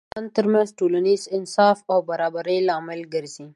خلافت 0.03 0.13
د 0.13 0.13
مسلمانانو 0.15 0.35
ترمنځ 0.37 0.67
د 0.69 0.77
ټولنیز 0.79 1.21
انصاف 1.37 1.77
او 1.91 1.99
برابري 2.09 2.57
لامل 2.67 3.01
ګرځي. 3.13 3.45